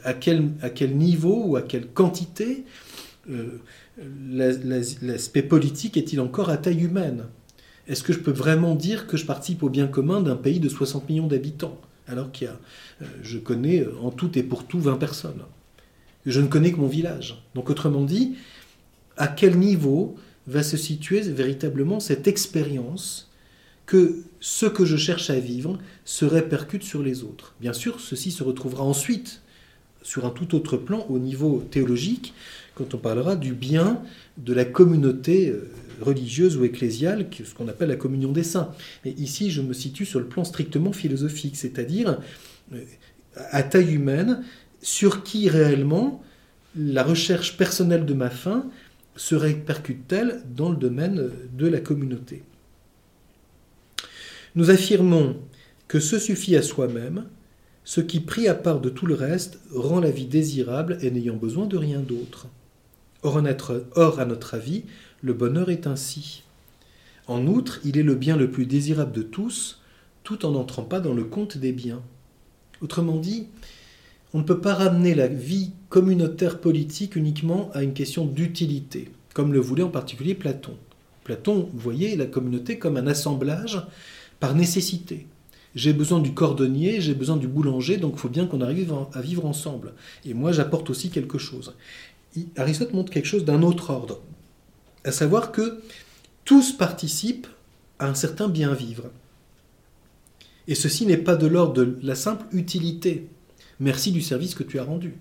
[0.03, 0.51] À quel,
[0.95, 2.65] niveau ou à quelle quantité
[3.29, 3.59] euh,
[5.01, 7.25] l'aspect politique est-il encore à taille humaine?
[7.87, 10.69] Est-ce que je peux vraiment dire que je participe au bien commun d'un pays de
[10.69, 14.97] 60 millions d'habitants alors a, euh, je connais euh, en tout et pour tout 20
[14.97, 15.41] personnes?
[16.25, 17.43] Je ne connais que mon village.
[17.55, 18.35] Donc autrement dit,
[19.17, 20.15] à quel niveau
[20.47, 23.31] va se situer véritablement cette expérience
[23.85, 27.55] que ce que je cherche à vivre se répercute sur les autres?
[27.59, 29.41] Bien sûr, ceci se retrouvera ensuite
[30.05, 32.35] sur un tout autre plan au niveau théologique,
[32.75, 34.03] quand on parlera du bien
[34.37, 38.71] de la communauté euh, religieuse ou ecclésiale, ce qu'on appelle la communion des saints.
[39.03, 42.19] Et ici, je me situe sur le plan strictement philosophique, c'est-à-dire
[42.73, 42.83] euh,
[43.49, 44.43] à taille humaine,
[44.79, 46.23] sur qui réellement
[46.77, 48.67] la recherche personnelle de ma fin
[49.15, 52.43] se répercute-t-elle dans le domaine de la communauté?
[54.53, 55.37] Nous affirmons
[55.87, 57.25] que ce suffit à soi-même,
[57.85, 61.35] ce qui, pris à part de tout le reste, rend la vie désirable et n'ayant
[61.35, 62.47] besoin de rien d'autre.
[63.21, 64.83] Or, à notre avis,
[65.21, 66.43] le bonheur est ainsi.
[67.27, 69.81] En outre, il est le bien le plus désirable de tous,
[70.23, 72.01] tout en n'entrant pas dans le compte des biens.
[72.81, 73.47] Autrement dit,
[74.33, 79.53] on ne peut pas ramener la vie communautaire politique uniquement à une question d'utilité, comme
[79.53, 80.75] le voulait en particulier Platon.
[81.23, 83.81] Platon voyait la communauté comme un assemblage
[84.39, 85.27] par nécessité.
[85.75, 89.21] J'ai besoin du cordonnier, j'ai besoin du boulanger, donc il faut bien qu'on arrive à
[89.21, 89.93] vivre ensemble.
[90.23, 91.75] Et moi, j'apporte aussi quelque chose.
[92.57, 94.21] Aristote montre quelque chose d'un autre ordre
[95.05, 95.81] à savoir que
[96.43, 97.47] tous participent
[97.99, 99.05] à un certain bien-vivre.
[100.67, 103.27] Et ceci n'est pas de l'ordre de la simple utilité.
[103.79, 105.13] Merci du service que tu as rendu.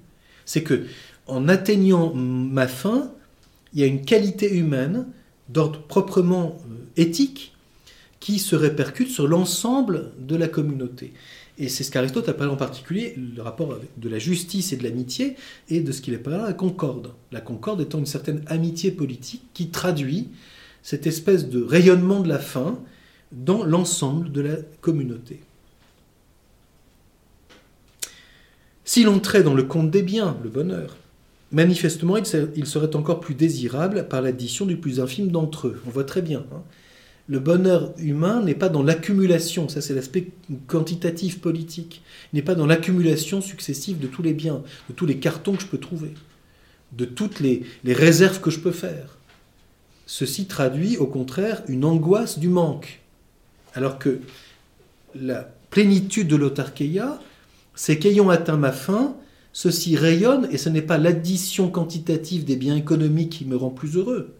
[0.47, 0.87] C'est que,
[1.27, 3.13] en atteignant ma fin,
[3.73, 5.07] il y a une qualité humaine
[5.49, 7.54] d'ordre proprement euh, éthique
[8.25, 11.13] qui se répercute sur l'ensemble de la communauté.
[11.59, 15.37] Et c'est ce qu'Aristote appelle en particulier le rapport de la justice et de l'amitié
[15.69, 17.13] et de ce qu'il appelle la concorde.
[17.33, 20.31] La concorde étant une certaine amitié politique qui traduit
[20.83, 22.79] cette espèce de rayonnement de la fin
[23.31, 25.41] dans l'ensemble de la communauté.
[28.87, 30.97] Si l'on trait dans le compte des biens, le bonheur,
[31.53, 35.83] manifestement il serait encore plus désirable par l'addition du plus infime d'entre eux.
[35.87, 36.47] On voit très bien.
[36.55, 36.63] Hein
[37.27, 40.29] le bonheur humain n'est pas dans l'accumulation, ça c'est l'aspect
[40.67, 45.55] quantitatif politique, n'est pas dans l'accumulation successive de tous les biens, de tous les cartons
[45.55, 46.13] que je peux trouver,
[46.93, 49.17] de toutes les, réserves que je peux faire.
[50.07, 53.01] Ceci traduit au contraire une angoisse du manque.
[53.73, 54.21] Alors que
[55.15, 57.19] la plénitude de l'autarkeia,
[57.75, 59.17] c'est qu'ayant atteint ma fin,
[59.55, 63.97] ceci rayonne et ce n'est pas l'addition quantitative des biens économiques qui me rend plus
[63.97, 64.35] heureux.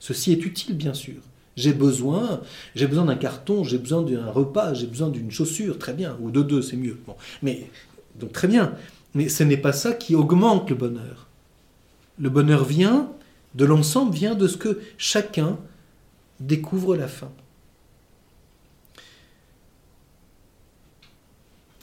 [0.00, 1.22] Ceci est utile, bien sûr.
[1.56, 2.40] J'ai besoin,
[2.74, 6.30] j'ai besoin d'un carton, j'ai besoin d'un repas, j'ai besoin d'une chaussure, très bien, ou
[6.30, 6.98] de deux, c'est mieux.
[7.42, 7.70] Mais
[8.18, 8.74] donc très bien,
[9.14, 11.28] mais ce n'est pas ça qui augmente le bonheur.
[12.18, 13.10] Le bonheur vient
[13.54, 15.58] de l'ensemble, vient de ce que chacun
[16.40, 17.30] découvre la fin.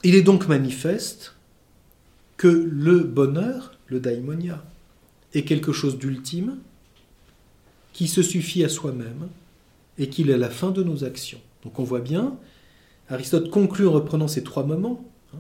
[0.03, 1.36] Il est donc manifeste
[2.38, 4.63] que le bonheur, le daimonia,
[5.34, 6.57] est quelque chose d'ultime
[7.93, 9.30] qui se suffit à soi-même
[9.97, 11.39] et qu'il est la fin de nos actions.
[11.63, 12.37] Donc on voit bien,
[13.09, 15.39] Aristote conclut en reprenant ces trois moments, hein,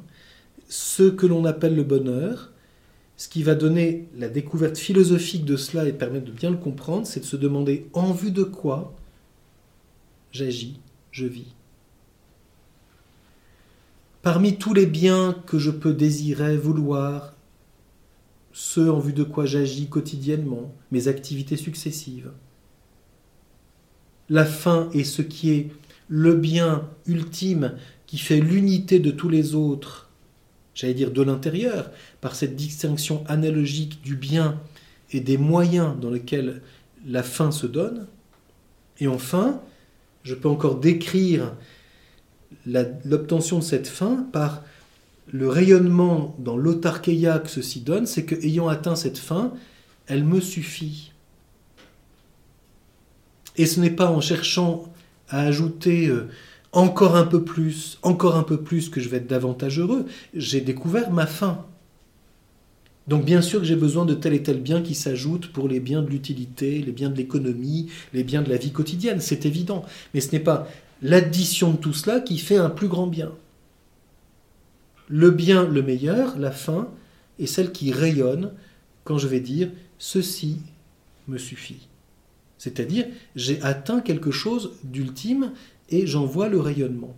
[0.69, 2.51] ce que l'on appelle le bonheur,
[3.17, 7.05] ce qui va donner la découverte philosophique de cela et permettre de bien le comprendre,
[7.05, 8.95] c'est de se demander en vue de quoi
[10.31, 10.79] j'agis,
[11.11, 11.53] je vis.
[14.21, 17.33] Parmi tous les biens que je peux désirer, vouloir,
[18.53, 22.31] ceux en vue de quoi j'agis quotidiennement, mes activités successives,
[24.31, 25.67] la fin est ce qui est
[26.07, 27.73] le bien ultime
[28.07, 30.09] qui fait l'unité de tous les autres,
[30.73, 34.57] j'allais dire de l'intérieur, par cette distinction analogique du bien
[35.11, 36.61] et des moyens dans lesquels
[37.05, 38.07] la fin se donne.
[38.99, 39.59] Et enfin,
[40.23, 41.53] je peux encore décrire
[42.65, 44.63] l'obtention de cette fin par
[45.31, 49.53] le rayonnement dans l'autarkeia que ceci donne, c'est que ayant atteint cette fin,
[50.07, 51.10] elle me suffit.
[53.61, 54.91] Et ce n'est pas en cherchant
[55.29, 56.27] à ajouter euh,
[56.71, 60.07] encore un peu plus, encore un peu plus que je vais être davantage heureux.
[60.33, 61.63] J'ai découvert ma fin.
[63.07, 65.79] Donc bien sûr que j'ai besoin de tel et tel bien qui s'ajoutent pour les
[65.79, 69.85] biens de l'utilité, les biens de l'économie, les biens de la vie quotidienne, c'est évident.
[70.15, 70.67] Mais ce n'est pas
[71.03, 73.31] l'addition de tout cela qui fait un plus grand bien.
[75.07, 76.87] Le bien le meilleur, la fin,
[77.37, 78.53] est celle qui rayonne
[79.03, 80.57] quand je vais dire ceci
[81.27, 81.87] me suffit.
[82.61, 85.51] C'est-à-dire, j'ai atteint quelque chose d'ultime
[85.89, 87.17] et j'en vois le rayonnement.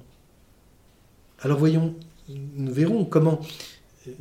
[1.42, 1.96] Alors voyons,
[2.30, 3.42] nous verrons comment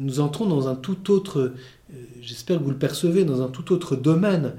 [0.01, 1.55] nous entrons dans un tout autre,
[1.95, 4.55] euh, j'espère que vous le percevez, dans un tout autre domaine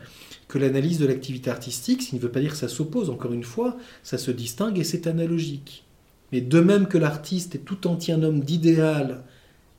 [0.48, 3.34] que l'analyse de l'activité artistique, ce qui ne veut pas dire que ça s'oppose, encore
[3.34, 5.84] une fois, ça se distingue et c'est analogique.
[6.32, 9.26] Mais de même que l'artiste est tout entier un homme d'idéal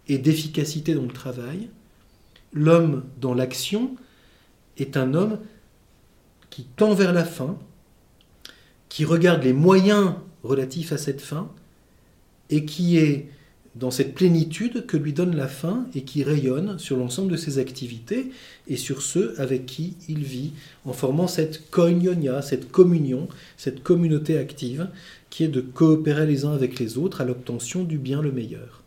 [0.07, 1.71] et d'efficacité dans le travail,
[2.53, 3.97] l'homme dans l'action
[4.77, 5.39] est un homme
[6.55, 7.59] qui tend vers la fin,
[8.89, 10.13] qui regarde les moyens
[10.45, 11.51] relatifs à cette fin,
[12.49, 13.29] et qui est
[13.75, 17.59] dans cette plénitude que lui donne la fin et qui rayonne sur l'ensemble de ses
[17.59, 18.31] activités
[18.69, 20.53] et sur ceux avec qui il vit,
[20.85, 23.27] en formant cette koinonia, cette communion,
[23.57, 24.89] cette communauté active,
[25.31, 28.84] qui est de coopérer les uns avec les autres à l'obtention du bien le meilleur.